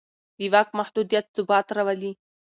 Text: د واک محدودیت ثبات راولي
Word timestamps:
د 0.37 0.39
واک 0.53 0.69
محدودیت 0.79 1.25
ثبات 1.35 1.67
راولي 1.75 2.11